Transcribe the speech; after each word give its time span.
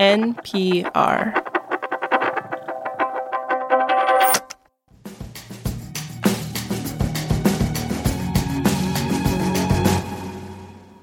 NPR. 0.00 1.36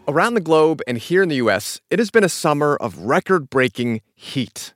Around 0.08 0.34
the 0.34 0.42
globe 0.42 0.82
and 0.88 0.98
here 0.98 1.22
in 1.22 1.30
the 1.30 1.36
US, 1.36 1.80
it 1.92 2.00
has 2.00 2.10
been 2.10 2.24
a 2.24 2.30
summer 2.30 2.76
of 2.78 2.98
record 2.98 3.52
breaking 3.52 4.02
heat. 4.16 4.74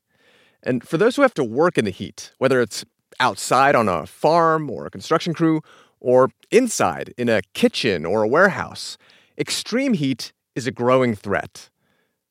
And 0.61 0.87
for 0.87 0.97
those 0.97 1.15
who 1.15 1.23
have 1.23 1.33
to 1.33 1.43
work 1.43 1.79
in 1.79 1.85
the 1.85 1.89
heat, 1.91 2.31
whether 2.37 2.61
it's 2.61 2.85
outside 3.19 3.73
on 3.73 3.89
a 3.89 4.05
farm 4.05 4.69
or 4.69 4.85
a 4.85 4.91
construction 4.91 5.33
crew, 5.33 5.61
or 5.99 6.29
inside 6.51 7.11
in 7.17 7.27
a 7.27 7.41
kitchen 7.55 8.05
or 8.05 8.21
a 8.21 8.27
warehouse, 8.27 8.99
extreme 9.35 9.95
heat 9.95 10.31
is 10.53 10.67
a 10.67 10.71
growing 10.71 11.15
threat. 11.15 11.71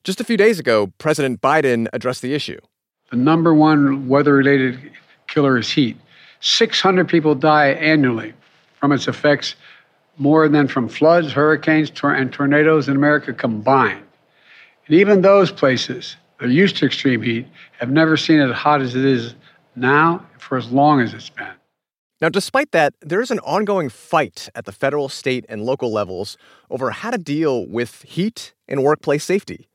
Just 0.03 0.19
a 0.19 0.25
few 0.25 0.39
days 0.39 0.59
ago, 0.59 0.91
President 0.97 1.43
Biden 1.43 1.87
addressed 1.93 2.23
the 2.23 2.33
issue. 2.33 2.59
The 3.11 3.17
number 3.17 3.53
one 3.53 4.09
weather 4.09 4.35
related 4.35 4.79
killer 5.27 5.59
is 5.59 5.71
heat. 5.71 5.99
600 6.41 7.07
people 7.07 7.35
die 7.35 7.73
annually 7.73 8.33
from 8.79 8.93
its 8.93 9.09
effects 9.09 9.57
more 10.17 10.49
than 10.49 10.69
from 10.69 10.89
floods, 10.89 11.33
hurricanes, 11.33 11.91
tor- 11.91 12.15
and 12.15 12.33
tornadoes 12.33 12.89
in 12.89 12.97
America 12.97 13.35
combined. 13.35 14.03
And 14.87 14.97
even 14.97 15.21
those 15.21 15.53
places 15.53 16.17
that 16.39 16.47
are 16.47 16.53
used 16.53 16.79
to 16.79 16.87
extreme 16.87 17.21
heat 17.21 17.47
have 17.79 17.91
never 17.91 18.17
seen 18.17 18.41
it 18.41 18.49
as 18.49 18.57
hot 18.57 18.81
as 18.81 18.95
it 18.95 19.05
is 19.05 19.35
now 19.77 20.27
for 20.39 20.57
as 20.57 20.71
long 20.71 21.01
as 21.01 21.13
it's 21.13 21.29
been. 21.31 21.53
Now, 22.23 22.31
despite 22.31 22.73
that, 22.73 22.95
there 23.01 23.21
is 23.21 23.31
an 23.31 23.39
ongoing 23.41 23.89
fight 23.89 24.49
at 24.55 24.65
the 24.65 24.73
federal, 24.73 25.09
state, 25.11 25.45
and 25.49 25.63
local 25.63 25.93
levels 25.93 26.39
over 26.71 26.91
how 26.91 27.11
to 27.11 27.19
deal 27.19 27.67
with 27.67 28.03
heat 28.03 28.55
and 28.67 28.83
workplace 28.83 29.25
safety. 29.25 29.70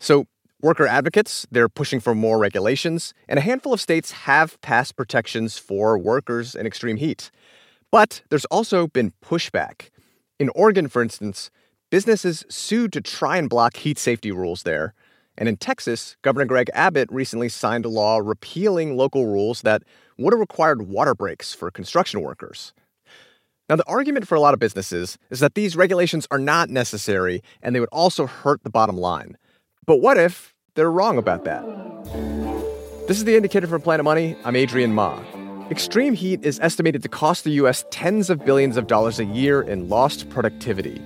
So, 0.00 0.26
worker 0.60 0.86
advocates, 0.86 1.46
they're 1.50 1.68
pushing 1.68 2.00
for 2.00 2.14
more 2.14 2.38
regulations, 2.38 3.14
and 3.28 3.38
a 3.38 3.42
handful 3.42 3.72
of 3.72 3.80
states 3.80 4.10
have 4.12 4.60
passed 4.60 4.96
protections 4.96 5.58
for 5.58 5.98
workers 5.98 6.54
in 6.54 6.66
extreme 6.66 6.96
heat. 6.96 7.30
But 7.90 8.22
there's 8.30 8.44
also 8.46 8.86
been 8.86 9.12
pushback. 9.24 9.90
In 10.38 10.50
Oregon, 10.50 10.88
for 10.88 11.02
instance, 11.02 11.50
businesses 11.90 12.44
sued 12.48 12.92
to 12.92 13.00
try 13.00 13.36
and 13.36 13.48
block 13.48 13.76
heat 13.76 13.98
safety 13.98 14.30
rules 14.30 14.64
there. 14.64 14.92
And 15.38 15.48
in 15.48 15.56
Texas, 15.56 16.16
Governor 16.22 16.46
Greg 16.46 16.70
Abbott 16.74 17.10
recently 17.12 17.48
signed 17.48 17.84
a 17.84 17.90
law 17.90 18.18
repealing 18.18 18.96
local 18.96 19.26
rules 19.26 19.62
that 19.62 19.82
would 20.18 20.32
have 20.32 20.40
required 20.40 20.88
water 20.88 21.14
breaks 21.14 21.52
for 21.52 21.70
construction 21.70 22.22
workers. 22.22 22.72
Now, 23.68 23.76
the 23.76 23.88
argument 23.88 24.28
for 24.28 24.34
a 24.34 24.40
lot 24.40 24.54
of 24.54 24.60
businesses 24.60 25.18
is 25.30 25.40
that 25.40 25.54
these 25.54 25.76
regulations 25.76 26.26
are 26.30 26.38
not 26.38 26.70
necessary 26.70 27.42
and 27.62 27.74
they 27.74 27.80
would 27.80 27.88
also 27.90 28.26
hurt 28.26 28.62
the 28.62 28.70
bottom 28.70 28.96
line. 28.96 29.36
But 29.86 30.00
what 30.00 30.18
if 30.18 30.52
they're 30.74 30.90
wrong 30.90 31.16
about 31.16 31.44
that? 31.44 31.64
This 33.06 33.18
is 33.18 33.24
the 33.24 33.36
indicator 33.36 33.68
from 33.68 33.82
Planet 33.82 34.02
Money. 34.02 34.36
I'm 34.44 34.56
Adrian 34.56 34.92
Ma. 34.92 35.22
Extreme 35.70 36.14
heat 36.14 36.44
is 36.44 36.58
estimated 36.58 37.04
to 37.04 37.08
cost 37.08 37.44
the 37.44 37.50
U.S. 37.50 37.84
tens 37.90 38.28
of 38.28 38.44
billions 38.44 38.76
of 38.76 38.88
dollars 38.88 39.20
a 39.20 39.24
year 39.24 39.62
in 39.62 39.88
lost 39.88 40.28
productivity. 40.28 41.00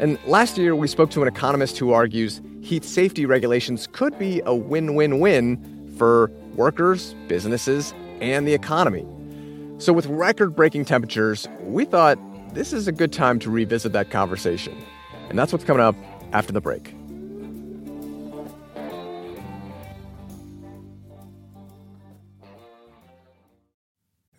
And 0.00 0.18
last 0.26 0.58
year, 0.58 0.74
we 0.74 0.88
spoke 0.88 1.10
to 1.10 1.22
an 1.22 1.28
economist 1.28 1.78
who 1.78 1.92
argues 1.92 2.40
heat 2.62 2.84
safety 2.84 3.26
regulations 3.26 3.86
could 3.92 4.18
be 4.18 4.42
a 4.44 4.56
win 4.56 4.96
win 4.96 5.20
win 5.20 5.94
for 5.96 6.28
workers, 6.56 7.14
businesses, 7.28 7.94
and 8.20 8.46
the 8.46 8.54
economy. 8.54 9.06
So, 9.78 9.92
with 9.92 10.06
record 10.06 10.56
breaking 10.56 10.86
temperatures, 10.86 11.46
we 11.60 11.84
thought 11.84 12.18
this 12.54 12.72
is 12.72 12.88
a 12.88 12.92
good 12.92 13.12
time 13.12 13.38
to 13.38 13.50
revisit 13.50 13.92
that 13.92 14.10
conversation. 14.10 14.76
And 15.28 15.38
that's 15.38 15.52
what's 15.52 15.64
coming 15.64 15.82
up 15.82 15.94
after 16.32 16.52
the 16.52 16.60
break. 16.60 16.95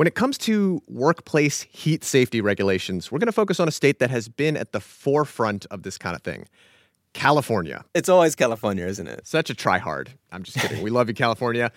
When 0.00 0.06
it 0.06 0.14
comes 0.14 0.38
to 0.38 0.80
workplace 0.88 1.60
heat 1.70 2.04
safety 2.04 2.40
regulations, 2.40 3.12
we're 3.12 3.18
going 3.18 3.26
to 3.26 3.32
focus 3.32 3.60
on 3.60 3.68
a 3.68 3.70
state 3.70 3.98
that 3.98 4.08
has 4.08 4.30
been 4.30 4.56
at 4.56 4.72
the 4.72 4.80
forefront 4.80 5.66
of 5.66 5.82
this 5.82 5.98
kind 5.98 6.16
of 6.16 6.22
thing 6.22 6.46
California. 7.12 7.84
It's 7.92 8.08
always 8.08 8.34
California, 8.34 8.86
isn't 8.86 9.06
it? 9.06 9.26
Such 9.26 9.50
a 9.50 9.54
tryhard. 9.54 10.08
I'm 10.32 10.42
just 10.42 10.56
kidding. 10.56 10.82
we 10.82 10.88
love 10.88 11.08
you, 11.08 11.14
California. 11.14 11.70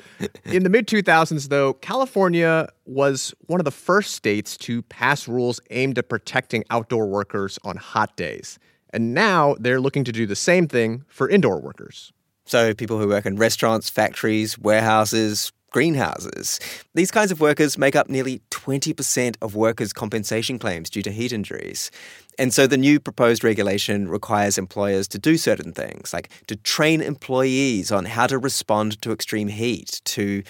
In 0.45 0.63
the 0.63 0.69
mid 0.69 0.87
2000s, 0.87 1.49
though, 1.49 1.73
California 1.73 2.69
was 2.85 3.35
one 3.47 3.59
of 3.59 3.65
the 3.65 3.71
first 3.71 4.15
states 4.15 4.55
to 4.59 4.83
pass 4.83 5.27
rules 5.27 5.59
aimed 5.71 5.97
at 5.97 6.07
protecting 6.07 6.63
outdoor 6.69 7.07
workers 7.07 7.59
on 7.65 7.75
hot 7.75 8.15
days. 8.15 8.57
And 8.91 9.13
now 9.13 9.57
they're 9.59 9.81
looking 9.81 10.05
to 10.05 10.13
do 10.13 10.25
the 10.25 10.37
same 10.37 10.69
thing 10.69 11.03
for 11.09 11.27
indoor 11.27 11.59
workers. 11.59 12.13
So, 12.45 12.73
people 12.73 12.99
who 12.99 13.09
work 13.09 13.25
in 13.25 13.35
restaurants, 13.35 13.89
factories, 13.89 14.57
warehouses, 14.57 15.51
greenhouses. 15.73 16.59
These 16.93 17.11
kinds 17.11 17.31
of 17.31 17.41
workers 17.41 17.77
make 17.77 17.95
up 17.95 18.07
nearly 18.07 18.41
20% 18.51 19.35
of 19.41 19.55
workers' 19.55 19.91
compensation 19.91 20.57
claims 20.57 20.89
due 20.89 21.01
to 21.01 21.11
heat 21.11 21.33
injuries. 21.33 21.91
And 22.39 22.53
so 22.53 22.65
the 22.65 22.77
new 22.77 22.99
proposed 22.99 23.43
regulation 23.43 24.07
requires 24.07 24.57
employers 24.57 25.07
to 25.09 25.19
do 25.19 25.35
certain 25.35 25.73
things, 25.73 26.13
like 26.13 26.29
to 26.47 26.55
train 26.55 27.01
employees 27.01 27.91
on 27.91 28.05
how 28.05 28.27
to 28.27 28.37
respond 28.37 29.01
to 29.01 29.11
extreme 29.11 29.49
heat, 29.49 30.01
to 30.05 30.43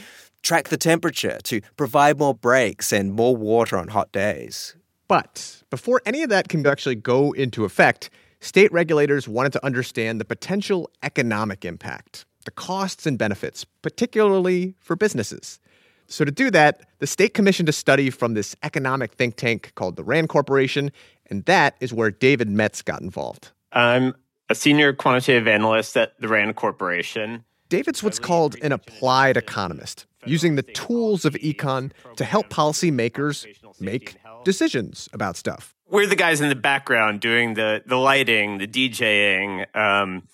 track 0.44 0.70
the 0.70 0.78
temperature, 0.78 1.40
to 1.44 1.62
provide 1.78 2.20
more 2.20 2.36
breaks 2.36 2.94
and 2.94 3.14
more 3.14 3.36
water 3.36 3.78
on 3.78 3.88
hot 3.88 4.12
days. 4.12 4.76
But 5.08 5.64
before 5.70 6.02
any 6.06 6.22
of 6.22 6.30
that 6.30 6.50
can 6.50 6.66
actually 6.68 6.96
go 6.96 7.32
into 7.32 7.66
effect, 7.66 8.10
state 8.40 8.72
regulators 8.72 9.28
wanted 9.28 9.54
to 9.54 9.66
understand 9.66 10.20
the 10.20 10.26
potential 10.26 10.90
economic 11.02 11.66
impact 11.66 12.26
the 12.44 12.52
costs 12.52 13.06
and 13.06 13.18
benefits, 13.18 13.66
particularly 13.82 14.76
for 14.80 14.96
businesses. 14.96 15.60
So, 16.08 16.26
to 16.26 16.32
do 16.32 16.52
that, 16.52 16.82
the 17.00 17.08
state 17.08 17.34
commissioned 17.34 17.70
a 17.70 17.74
study 17.74 18.10
from 18.10 18.34
this 18.34 18.56
economic 18.62 19.14
think 19.14 19.36
tank 19.36 19.72
called 19.76 19.96
the 19.96 20.04
RAND 20.04 20.30
Corporation, 20.30 20.92
and 21.30 21.46
that 21.46 21.76
is 21.80 21.94
where 21.94 22.12
David 22.12 22.50
Metz 22.50 22.82
got 22.82 23.02
involved. 23.02 23.52
I'm 23.72 24.14
a 24.50 24.56
senior 24.56 24.94
quantitative 24.94 25.48
analyst 25.48 25.96
at 25.98 26.20
the 26.20 26.28
RAND 26.28 26.56
Corporation. 26.56 27.46
David's 27.70 28.04
what's 28.04 28.20
called 28.20 28.56
an 28.62 28.72
applied 28.72 29.38
economist, 29.38 30.06
using 30.26 30.56
the 30.56 30.62
tools 30.62 31.26
of 31.26 31.34
econ 31.36 31.92
to 32.18 32.26
help 32.26 32.50
policymakers 32.50 33.48
make 33.80 34.18
decisions 34.44 35.10
about 35.14 35.38
stuff. 35.38 35.74
We're 35.90 36.06
the 36.06 36.16
guys 36.16 36.42
in 36.42 36.50
the 36.50 36.56
background 36.56 37.20
doing 37.22 37.56
the, 37.56 37.82
the 37.86 37.98
lighting, 37.98 38.58
the 38.58 38.68
DJing, 38.68 39.76
um, 39.76 40.28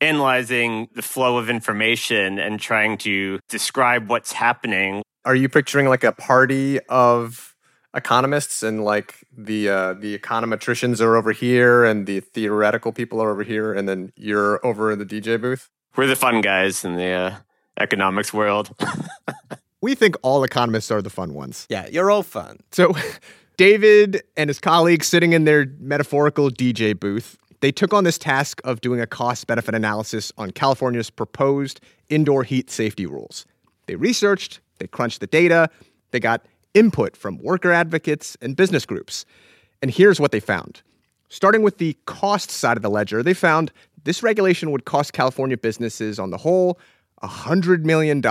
analyzing 0.00 0.88
the 0.94 1.02
flow 1.02 1.38
of 1.38 1.48
information 1.48 2.38
and 2.38 2.60
trying 2.60 2.98
to 2.98 3.38
describe 3.48 4.08
what's 4.08 4.32
happening. 4.32 5.02
Are 5.24 5.34
you 5.34 5.48
picturing 5.48 5.88
like 5.88 6.04
a 6.04 6.12
party 6.12 6.80
of 6.88 7.54
economists 7.94 8.62
and 8.62 8.84
like 8.84 9.24
the 9.36 9.68
uh, 9.68 9.92
the 9.94 10.18
econometricians 10.18 11.00
are 11.00 11.16
over 11.16 11.32
here 11.32 11.84
and 11.84 12.06
the 12.06 12.20
theoretical 12.20 12.92
people 12.92 13.20
are 13.22 13.30
over 13.30 13.42
here 13.42 13.72
and 13.72 13.88
then 13.88 14.12
you're 14.16 14.64
over 14.66 14.90
in 14.92 14.98
the 14.98 15.06
DJ 15.06 15.40
booth? 15.40 15.70
We're 15.96 16.06
the 16.06 16.16
fun 16.16 16.40
guys 16.40 16.84
in 16.84 16.96
the 16.96 17.10
uh, 17.10 17.36
economics 17.78 18.32
world. 18.32 18.70
we 19.80 19.94
think 19.94 20.16
all 20.22 20.42
economists 20.44 20.90
are 20.90 21.00
the 21.00 21.10
fun 21.10 21.34
ones. 21.34 21.66
Yeah, 21.70 21.86
you're 21.86 22.10
all 22.10 22.22
fun. 22.24 22.58
So 22.72 22.94
David 23.56 24.22
and 24.36 24.50
his 24.50 24.58
colleagues 24.58 25.06
sitting 25.06 25.32
in 25.32 25.44
their 25.44 25.66
metaphorical 25.78 26.50
DJ 26.50 26.98
booth 26.98 27.38
they 27.64 27.72
took 27.72 27.94
on 27.94 28.04
this 28.04 28.18
task 28.18 28.60
of 28.62 28.82
doing 28.82 29.00
a 29.00 29.06
cost 29.06 29.46
benefit 29.46 29.74
analysis 29.74 30.30
on 30.36 30.50
California's 30.50 31.08
proposed 31.08 31.80
indoor 32.10 32.42
heat 32.42 32.68
safety 32.68 33.06
rules. 33.06 33.46
They 33.86 33.96
researched, 33.96 34.60
they 34.80 34.86
crunched 34.86 35.20
the 35.20 35.26
data, 35.26 35.70
they 36.10 36.20
got 36.20 36.44
input 36.74 37.16
from 37.16 37.38
worker 37.38 37.72
advocates 37.72 38.36
and 38.42 38.54
business 38.54 38.84
groups. 38.84 39.24
And 39.80 39.90
here's 39.90 40.20
what 40.20 40.30
they 40.30 40.40
found. 40.40 40.82
Starting 41.30 41.62
with 41.62 41.78
the 41.78 41.96
cost 42.04 42.50
side 42.50 42.76
of 42.76 42.82
the 42.82 42.90
ledger, 42.90 43.22
they 43.22 43.32
found 43.32 43.72
this 44.02 44.22
regulation 44.22 44.70
would 44.70 44.84
cost 44.84 45.14
California 45.14 45.56
businesses 45.56 46.18
on 46.18 46.28
the 46.28 46.36
whole 46.36 46.78
$100 47.22 47.84
million 47.84 48.22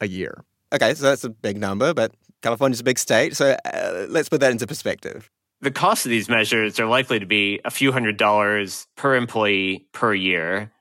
a 0.00 0.06
year. 0.06 0.44
Okay, 0.72 0.94
so 0.94 1.02
that's 1.02 1.24
a 1.24 1.30
big 1.30 1.56
number, 1.58 1.92
but 1.92 2.12
California's 2.42 2.78
a 2.78 2.84
big 2.84 3.00
state. 3.00 3.34
So 3.34 3.56
uh, 3.64 4.06
let's 4.08 4.28
put 4.28 4.38
that 4.38 4.52
into 4.52 4.68
perspective 4.68 5.28
the 5.60 5.70
cost 5.70 6.06
of 6.06 6.10
these 6.10 6.28
measures 6.28 6.78
are 6.78 6.86
likely 6.86 7.18
to 7.18 7.26
be 7.26 7.60
a 7.64 7.70
few 7.70 7.92
hundred 7.92 8.16
dollars 8.16 8.86
per 8.96 9.16
employee 9.16 9.88
per 9.92 10.14
year. 10.14 10.72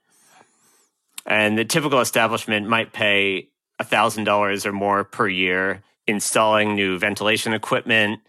And 1.26 1.58
the 1.58 1.66
typical 1.66 2.00
establishment 2.00 2.68
might 2.68 2.94
pay 2.94 3.50
$1,000 3.82 4.66
or 4.66 4.72
more 4.72 5.04
per 5.04 5.28
year 5.28 5.84
installing 6.08 6.74
new 6.74 6.98
ventilation 6.98 7.54
equipment, 7.54 8.22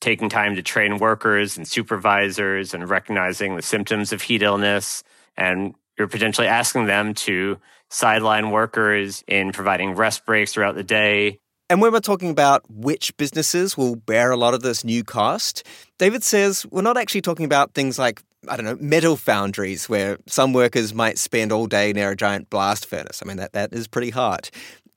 taking 0.00 0.28
time 0.28 0.54
to 0.54 0.62
train 0.62 0.98
workers 0.98 1.56
and 1.56 1.66
supervisors, 1.66 2.72
and 2.72 2.88
recognizing 2.88 3.56
the 3.56 3.62
symptoms 3.62 4.12
of 4.12 4.22
heat 4.22 4.42
illness. 4.42 5.02
And 5.36 5.74
you're 5.98 6.08
potentially 6.08 6.46
asking 6.46 6.86
them 6.86 7.14
to 7.14 7.58
sideline 7.90 8.50
workers 8.50 9.24
in 9.26 9.52
providing 9.52 9.96
rest 9.96 10.24
breaks 10.24 10.52
throughout 10.52 10.76
the 10.76 10.84
day, 10.84 11.40
and 11.70 11.80
when 11.80 11.92
we're 11.92 12.00
talking 12.00 12.30
about 12.30 12.68
which 12.68 13.16
businesses 13.16 13.76
will 13.76 13.94
bear 13.94 14.32
a 14.32 14.36
lot 14.36 14.54
of 14.54 14.62
this 14.62 14.82
new 14.84 15.04
cost, 15.04 15.64
David 15.98 16.24
says 16.24 16.66
we're 16.72 16.82
not 16.82 16.96
actually 16.96 17.20
talking 17.20 17.46
about 17.46 17.74
things 17.74 17.96
like, 17.96 18.20
I 18.48 18.56
don't 18.56 18.66
know, 18.66 18.76
metal 18.80 19.16
foundries 19.16 19.88
where 19.88 20.18
some 20.26 20.52
workers 20.52 20.92
might 20.92 21.16
spend 21.16 21.52
all 21.52 21.66
day 21.66 21.92
near 21.92 22.10
a 22.10 22.16
giant 22.16 22.50
blast 22.50 22.86
furnace. 22.86 23.22
I 23.24 23.28
mean, 23.28 23.36
that, 23.36 23.52
that 23.52 23.72
is 23.72 23.86
pretty 23.86 24.10
hard. 24.10 24.50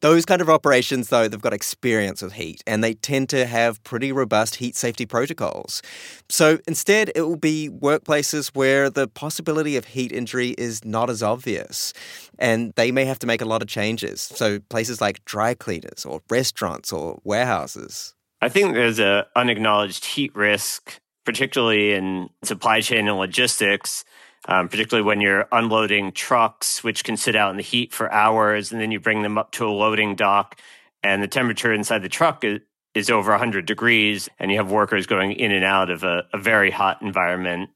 Those 0.03 0.25
kind 0.25 0.41
of 0.41 0.49
operations, 0.49 1.07
though, 1.07 1.29
they've 1.29 1.39
got 1.39 1.53
experience 1.53 2.21
with 2.21 2.33
heat 2.33 2.61
and 2.67 2.83
they 2.83 2.93
tend 2.93 3.29
to 3.29 3.45
have 3.45 3.81
pretty 3.85 4.11
robust 4.11 4.55
heat 4.55 4.75
safety 4.75 5.05
protocols. 5.05 5.81
So 6.27 6.59
instead, 6.67 7.09
it 7.15 7.21
will 7.21 7.37
be 7.37 7.69
workplaces 7.69 8.49
where 8.53 8.89
the 8.89 9.07
possibility 9.07 9.77
of 9.77 9.85
heat 9.85 10.11
injury 10.11 10.55
is 10.57 10.83
not 10.83 11.09
as 11.09 11.23
obvious 11.23 11.93
and 12.37 12.73
they 12.75 12.91
may 12.91 13.05
have 13.05 13.17
to 13.19 13.27
make 13.27 13.39
a 13.39 13.45
lot 13.45 13.61
of 13.61 13.69
changes. 13.69 14.19
So 14.19 14.59
places 14.67 14.99
like 14.99 15.23
dry 15.23 15.53
cleaners 15.53 16.03
or 16.05 16.21
restaurants 16.29 16.91
or 16.91 17.21
warehouses. 17.23 18.13
I 18.41 18.49
think 18.49 18.73
there's 18.73 18.99
a 18.99 19.25
unacknowledged 19.37 20.03
heat 20.03 20.35
risk, 20.35 20.99
particularly 21.23 21.93
in 21.93 22.29
supply 22.43 22.81
chain 22.81 23.07
and 23.07 23.17
logistics 23.17 24.03
um, 24.47 24.67
particularly 24.67 25.05
when 25.05 25.21
you're 25.21 25.47
unloading 25.51 26.11
trucks, 26.11 26.83
which 26.83 27.03
can 27.03 27.17
sit 27.17 27.35
out 27.35 27.51
in 27.51 27.57
the 27.57 27.63
heat 27.63 27.93
for 27.93 28.11
hours, 28.11 28.71
and 28.71 28.81
then 28.81 28.91
you 28.91 28.99
bring 28.99 29.21
them 29.21 29.37
up 29.37 29.51
to 29.53 29.65
a 29.65 29.71
loading 29.71 30.15
dock, 30.15 30.59
and 31.01 31.23
the 31.23 31.27
temperature 31.27 31.73
inside 31.73 32.01
the 32.01 32.09
truck 32.09 32.43
is, 32.43 32.59
is 32.93 33.09
over 33.09 33.31
100 33.31 33.65
degrees, 33.65 34.29
and 34.39 34.51
you 34.51 34.57
have 34.57 34.71
workers 34.71 35.07
going 35.07 35.31
in 35.31 35.51
and 35.51 35.65
out 35.65 35.89
of 35.89 36.03
a, 36.03 36.25
a 36.33 36.37
very 36.37 36.71
hot 36.71 37.01
environment. 37.01 37.69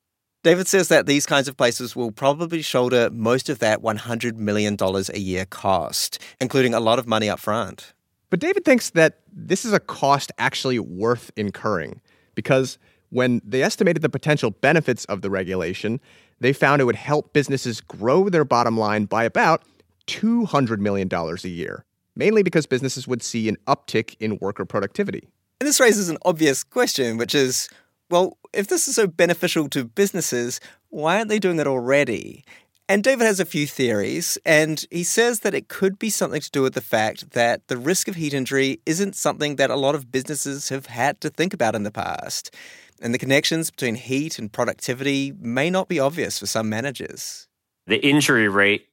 David 0.43 0.67
says 0.67 0.87
that 0.89 1.07
these 1.07 1.25
kinds 1.25 1.47
of 1.47 1.57
places 1.57 1.95
will 1.95 2.11
probably 2.11 2.61
shoulder 2.61 3.09
most 3.11 3.49
of 3.49 3.59
that 3.59 3.81
$100 3.81 4.35
million 4.35 4.77
a 4.79 5.17
year 5.17 5.45
cost, 5.45 6.21
including 6.39 6.73
a 6.73 6.79
lot 6.79 6.99
of 6.99 7.07
money 7.07 7.29
up 7.29 7.39
front. 7.39 7.93
But 8.29 8.39
David 8.39 8.63
thinks 8.63 8.91
that 8.91 9.19
this 9.31 9.65
is 9.65 9.73
a 9.73 9.79
cost 9.79 10.31
actually 10.37 10.79
worth 10.79 11.31
incurring 11.35 12.01
because 12.35 12.77
when 13.09 13.41
they 13.43 13.63
estimated 13.63 14.01
the 14.01 14.09
potential 14.09 14.51
benefits 14.51 15.05
of 15.05 15.21
the 15.21 15.29
regulation, 15.29 15.99
they 16.39 16.53
found 16.53 16.81
it 16.81 16.85
would 16.85 16.95
help 16.95 17.33
businesses 17.33 17.81
grow 17.81 18.29
their 18.29 18.45
bottom 18.45 18.77
line 18.77 19.05
by 19.05 19.23
about 19.23 19.63
$200 20.07 20.79
million 20.79 21.09
a 21.11 21.47
year, 21.47 21.85
mainly 22.15 22.43
because 22.43 22.65
businesses 22.65 23.07
would 23.07 23.23
see 23.23 23.49
an 23.49 23.57
uptick 23.67 24.15
in 24.19 24.37
worker 24.39 24.65
productivity. 24.65 25.27
And 25.59 25.67
this 25.67 25.79
raises 25.79 26.09
an 26.09 26.17
obvious 26.23 26.63
question, 26.63 27.17
which 27.17 27.33
is 27.33 27.69
well, 28.09 28.37
if 28.53 28.67
this 28.67 28.87
is 28.87 28.95
so 28.95 29.07
beneficial 29.07 29.67
to 29.69 29.83
businesses, 29.83 30.61
why 30.89 31.17
aren't 31.17 31.29
they 31.29 31.39
doing 31.39 31.59
it 31.59 31.67
already? 31.67 32.45
And 32.89 33.03
David 33.03 33.25
has 33.25 33.41
a 33.41 33.45
few 33.45 33.67
theories, 33.67 34.37
and 34.45 34.85
he 34.89 35.03
says 35.03 35.41
that 35.41 35.53
it 35.53 35.67
could 35.67 35.99
be 35.99 36.09
something 36.09 36.39
to 36.39 36.51
do 36.51 36.61
with 36.61 36.73
the 36.73 36.79
fact 36.79 37.31
that 37.31 37.67
the 37.67 37.75
risk 37.75 38.07
of 38.07 38.15
heat 38.15 38.33
injury 38.33 38.79
isn't 38.85 39.17
something 39.17 39.57
that 39.57 39.69
a 39.69 39.75
lot 39.75 39.93
of 39.93 40.09
businesses 40.09 40.69
have 40.69 40.85
had 40.85 41.19
to 41.19 41.29
think 41.29 41.53
about 41.53 41.75
in 41.75 41.83
the 41.83 41.91
past 41.91 42.55
and 43.01 43.13
the 43.13 43.19
connections 43.19 43.71
between 43.71 43.95
heat 43.95 44.39
and 44.39 44.51
productivity 44.51 45.33
may 45.39 45.69
not 45.69 45.87
be 45.87 45.99
obvious 45.99 46.39
for 46.39 46.45
some 46.45 46.69
managers. 46.69 47.47
The 47.85 48.05
injury 48.05 48.47
rate 48.47 48.87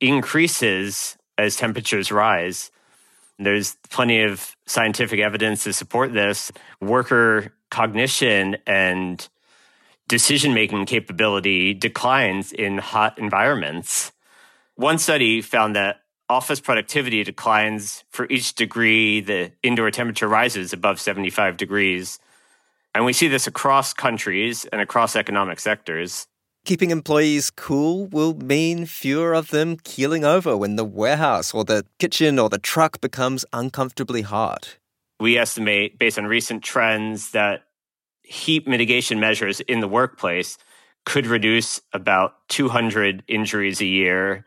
increases 0.00 1.16
as 1.38 1.56
temperatures 1.56 2.10
rise. 2.10 2.70
There's 3.38 3.76
plenty 3.88 4.22
of 4.22 4.56
scientific 4.66 5.20
evidence 5.20 5.64
to 5.64 5.72
support 5.72 6.12
this. 6.12 6.52
Worker 6.80 7.54
cognition 7.70 8.56
and 8.66 9.26
decision 10.08 10.52
making 10.52 10.86
capability 10.86 11.72
declines 11.72 12.52
in 12.52 12.78
hot 12.78 13.18
environments. 13.18 14.12
One 14.74 14.98
study 14.98 15.40
found 15.40 15.76
that 15.76 16.00
office 16.28 16.60
productivity 16.60 17.22
declines 17.24 18.04
for 18.10 18.26
each 18.28 18.54
degree 18.54 19.20
the 19.20 19.52
indoor 19.62 19.90
temperature 19.90 20.28
rises 20.28 20.72
above 20.72 21.00
75 21.00 21.56
degrees. 21.56 22.18
And 22.94 23.04
we 23.04 23.12
see 23.12 23.28
this 23.28 23.46
across 23.46 23.92
countries 23.92 24.64
and 24.66 24.80
across 24.80 25.14
economic 25.14 25.60
sectors. 25.60 26.26
Keeping 26.64 26.90
employees 26.90 27.50
cool 27.50 28.06
will 28.06 28.34
mean 28.34 28.84
fewer 28.84 29.32
of 29.32 29.48
them 29.48 29.76
keeling 29.82 30.24
over 30.24 30.56
when 30.56 30.76
the 30.76 30.84
warehouse 30.84 31.54
or 31.54 31.64
the 31.64 31.86
kitchen 31.98 32.38
or 32.38 32.48
the 32.48 32.58
truck 32.58 33.00
becomes 33.00 33.44
uncomfortably 33.52 34.22
hot. 34.22 34.76
We 35.18 35.38
estimate, 35.38 35.98
based 35.98 36.18
on 36.18 36.26
recent 36.26 36.62
trends, 36.62 37.30
that 37.30 37.64
heat 38.22 38.68
mitigation 38.68 39.20
measures 39.20 39.60
in 39.60 39.80
the 39.80 39.88
workplace 39.88 40.58
could 41.04 41.26
reduce 41.26 41.80
about 41.92 42.48
200 42.48 43.24
injuries 43.26 43.80
a 43.80 43.86
year 43.86 44.44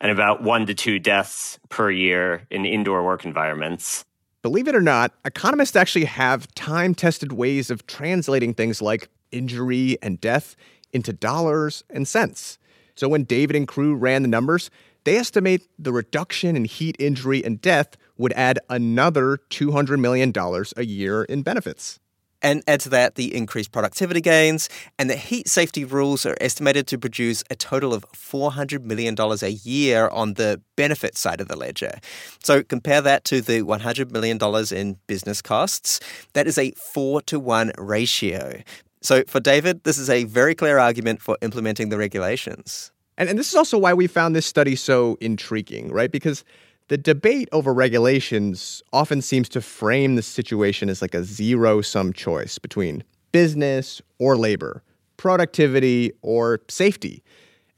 and 0.00 0.10
about 0.10 0.42
one 0.42 0.66
to 0.66 0.74
two 0.74 0.98
deaths 0.98 1.58
per 1.68 1.90
year 1.90 2.46
in 2.50 2.64
indoor 2.64 3.04
work 3.04 3.24
environments. 3.24 4.04
Believe 4.42 4.68
it 4.68 4.74
or 4.74 4.80
not, 4.80 5.12
economists 5.26 5.76
actually 5.76 6.06
have 6.06 6.52
time 6.54 6.94
tested 6.94 7.32
ways 7.32 7.70
of 7.70 7.86
translating 7.86 8.54
things 8.54 8.80
like 8.80 9.10
injury 9.30 9.98
and 10.00 10.18
death 10.18 10.56
into 10.94 11.12
dollars 11.12 11.84
and 11.90 12.08
cents. 12.08 12.58
So 12.94 13.06
when 13.06 13.24
David 13.24 13.54
and 13.54 13.68
crew 13.68 13.94
ran 13.94 14.22
the 14.22 14.28
numbers, 14.28 14.70
they 15.04 15.16
estimate 15.16 15.68
the 15.78 15.92
reduction 15.92 16.56
in 16.56 16.64
heat 16.64 16.96
injury 16.98 17.44
and 17.44 17.60
death 17.60 17.98
would 18.16 18.32
add 18.32 18.58
another 18.70 19.38
$200 19.50 19.98
million 20.00 20.32
a 20.76 20.84
year 20.84 21.24
in 21.24 21.42
benefits. 21.42 22.00
And 22.42 22.62
add 22.66 22.80
to 22.80 22.88
that 22.90 23.16
the 23.16 23.34
increased 23.34 23.70
productivity 23.72 24.20
gains, 24.20 24.68
and 24.98 25.10
the 25.10 25.16
heat 25.16 25.48
safety 25.48 25.84
rules 25.84 26.24
are 26.24 26.36
estimated 26.40 26.86
to 26.88 26.98
produce 26.98 27.44
a 27.50 27.54
total 27.54 27.92
of 27.92 28.04
$400 28.12 28.84
million 28.84 29.14
a 29.18 29.48
year 29.48 30.08
on 30.08 30.34
the 30.34 30.60
benefit 30.76 31.16
side 31.16 31.40
of 31.40 31.48
the 31.48 31.56
ledger. 31.56 31.98
So 32.42 32.62
compare 32.62 33.02
that 33.02 33.24
to 33.24 33.40
the 33.40 33.60
$100 33.60 34.10
million 34.10 34.38
in 34.72 34.98
business 35.06 35.42
costs. 35.42 36.00
That 36.32 36.46
is 36.46 36.56
a 36.56 36.70
four 36.72 37.20
to 37.22 37.38
one 37.38 37.72
ratio. 37.76 38.62
So 39.02 39.24
for 39.26 39.40
David, 39.40 39.84
this 39.84 39.98
is 39.98 40.10
a 40.10 40.24
very 40.24 40.54
clear 40.54 40.78
argument 40.78 41.22
for 41.22 41.36
implementing 41.40 41.88
the 41.88 41.98
regulations. 41.98 42.92
And, 43.16 43.28
and 43.28 43.38
this 43.38 43.48
is 43.48 43.54
also 43.54 43.76
why 43.78 43.92
we 43.92 44.06
found 44.06 44.34
this 44.34 44.46
study 44.46 44.76
so 44.76 45.18
intriguing, 45.20 45.92
right? 45.92 46.10
Because 46.10 46.44
the 46.90 46.98
debate 46.98 47.48
over 47.52 47.72
regulations 47.72 48.82
often 48.92 49.22
seems 49.22 49.48
to 49.48 49.60
frame 49.60 50.16
the 50.16 50.22
situation 50.22 50.88
as 50.88 51.00
like 51.00 51.14
a 51.14 51.22
zero 51.22 51.80
sum 51.80 52.12
choice 52.12 52.58
between 52.58 53.04
business 53.30 54.02
or 54.18 54.36
labor, 54.36 54.82
productivity 55.16 56.10
or 56.20 56.60
safety. 56.68 57.22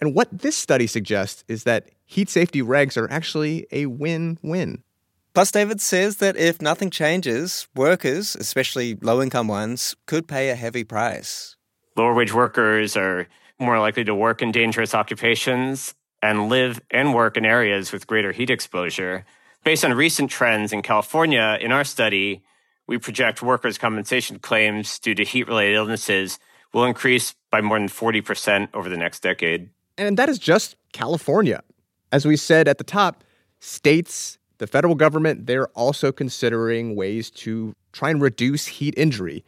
And 0.01 0.15
what 0.15 0.31
this 0.33 0.57
study 0.57 0.87
suggests 0.87 1.45
is 1.47 1.65
that 1.65 1.91
heat 2.07 2.31
safety 2.31 2.63
regs 2.63 2.97
are 2.97 3.11
actually 3.11 3.67
a 3.71 3.85
win 3.85 4.39
win. 4.43 4.83
Plus, 5.35 5.51
David 5.51 5.83
says 5.83 6.17
that 6.17 6.39
if 6.39 6.63
nothing 6.63 6.89
changes, 6.89 7.69
workers, 7.75 8.35
especially 8.35 8.95
low 9.03 9.21
income 9.21 9.47
ones, 9.47 9.95
could 10.07 10.27
pay 10.27 10.49
a 10.49 10.55
heavy 10.55 10.85
price. 10.85 11.57
Lower 11.97 12.15
wage 12.15 12.33
workers 12.33 12.97
are 12.97 13.29
more 13.59 13.79
likely 13.79 14.05
to 14.05 14.15
work 14.15 14.41
in 14.41 14.53
dangerous 14.53 14.95
occupations 14.95 15.95
and 16.23 16.49
live 16.49 16.81
and 16.91 17.13
work 17.13 17.37
in 17.37 17.45
areas 17.45 17.93
with 17.93 18.07
greater 18.07 18.33
heat 18.33 18.49
exposure. 18.49 19.25
Based 19.65 19.85
on 19.85 19.93
recent 19.93 20.31
trends 20.31 20.73
in 20.73 20.83
California, 20.83 21.59
in 21.61 21.73
our 21.73 21.85
study, 21.85 22.43
we 22.87 22.99
project 22.99 23.43
workers' 23.43 23.79
compensation 23.79 24.39
claims 24.39 24.99
due 24.99 25.15
to 25.15 25.25
heat 25.25 25.47
related 25.49 25.75
illnesses 25.75 26.39
will 26.73 26.85
increase 26.85 27.35
by 27.51 27.61
more 27.61 27.79
than 27.79 27.89
40% 27.89 28.69
over 28.75 28.89
the 28.89 28.97
next 28.97 29.21
decade. 29.21 29.71
And 29.99 30.17
that 30.17 30.29
is 30.29 30.39
just 30.39 30.77
California. 30.93 31.63
As 32.11 32.27
we 32.27 32.37
said 32.37 32.67
at 32.69 32.79
the 32.79 32.85
top, 32.85 33.25
states, 33.61 34.39
the 34.59 34.67
federal 34.67 34.95
government, 34.95 35.47
they're 35.47 35.69
also 35.69 36.13
considering 36.13 36.97
ways 36.97 37.31
to 37.31 37.75
try 37.93 38.11
and 38.11 38.21
reduce 38.21 38.67
heat 38.67 38.95
injury 38.97 39.45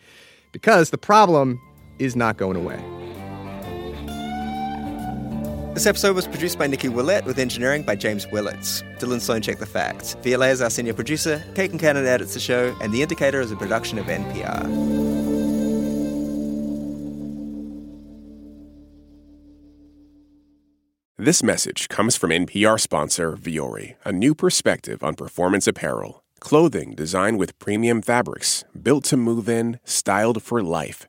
because 0.53 0.91
the 0.91 0.99
problem 0.99 1.61
is 1.99 2.15
not 2.15 2.37
going 2.37 2.57
away. 2.57 3.04
This 5.75 5.87
episode 5.87 6.15
was 6.15 6.29
produced 6.29 6.57
by 6.57 6.69
Nicky 6.69 6.89
Ouellet 6.89 7.25
with 7.25 7.37
engineering 7.37 7.83
by 7.83 7.97
James 7.97 8.29
Willits. 8.29 8.85
Dylan 9.01 9.21
Sloan 9.21 9.43
checked 9.43 9.59
the 9.59 9.67
facts. 9.67 10.15
Viet 10.23 10.39
Le 10.39 10.49
is 10.49 10.63
our 10.63 10.71
senior 10.71 10.95
producer, 10.95 11.43
Kate 11.57 11.73
Concannon 11.73 12.07
edits 12.07 12.33
the 12.33 12.39
show, 12.39 12.77
and 12.81 12.93
The 12.93 13.03
Indicator 13.03 13.41
is 13.41 13.51
a 13.51 13.57
production 13.57 13.99
of 13.99 14.07
NPR. 14.07 14.63
This 21.19 21.43
message 21.43 21.89
comes 21.89 22.17
from 22.17 22.31
NPR 22.31 22.79
sponsor 22.79 23.33
Vuori, 23.37 23.97
a 24.05 24.13
new 24.13 24.37
perspective 24.37 25.03
on 25.03 25.17
performance 25.17 25.67
apparel. 25.67 26.23
Clothing 26.39 26.95
designed 26.95 27.39
with 27.39 27.59
premium 27.59 28.01
fabrics, 28.01 28.63
built 28.81 29.03
to 29.07 29.17
move 29.17 29.49
in, 29.49 29.81
styled 29.83 30.41
for 30.41 30.63
life. 30.63 31.09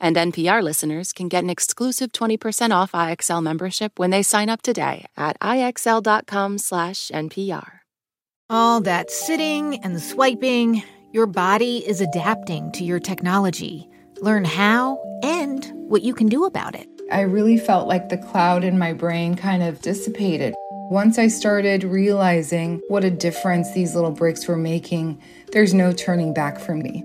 And 0.00 0.16
NPR 0.16 0.62
listeners 0.62 1.12
can 1.12 1.28
get 1.28 1.44
an 1.44 1.50
exclusive 1.50 2.12
20% 2.12 2.70
off 2.70 2.92
IXL 2.92 3.42
membership 3.42 3.98
when 3.98 4.08
they 4.10 4.22
sign 4.22 4.48
up 4.48 4.62
today 4.62 5.06
at 5.16 5.38
IXL.com/NPR. 5.40 7.68
All 8.50 8.80
that 8.80 9.10
sitting 9.10 9.78
and 9.84 10.00
swiping, 10.00 10.82
your 11.12 11.26
body 11.26 11.86
is 11.86 12.00
adapting 12.00 12.72
to 12.72 12.84
your 12.84 13.00
technology. 13.00 13.88
Learn 14.20 14.44
how 14.44 14.98
and 15.22 15.70
what 15.88 16.02
you 16.02 16.14
can 16.14 16.28
do 16.28 16.44
about 16.44 16.74
it. 16.74 16.88
I 17.10 17.22
really 17.22 17.58
felt 17.58 17.88
like 17.88 18.08
the 18.08 18.18
cloud 18.18 18.64
in 18.64 18.78
my 18.78 18.92
brain 18.92 19.34
kind 19.34 19.62
of 19.62 19.82
dissipated. 19.82 20.54
Once 20.90 21.18
I 21.18 21.28
started 21.28 21.84
realizing 21.84 22.80
what 22.88 23.04
a 23.04 23.10
difference 23.10 23.72
these 23.72 23.94
little 23.94 24.10
breaks 24.10 24.48
were 24.48 24.56
making, 24.56 25.20
there's 25.52 25.74
no 25.74 25.92
turning 25.92 26.32
back 26.32 26.58
for 26.58 26.74
me. 26.74 27.04